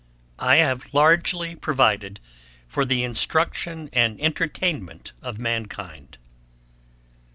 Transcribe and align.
I 0.39 0.55
have 0.55 0.91
largely 0.95 1.55
provided 1.55 2.19
for 2.67 2.85
the 2.85 3.03
instruction 3.03 3.87
and 3.93 4.19
entertainment 4.19 5.11
of 5.21 5.37
mankind. 5.37 6.17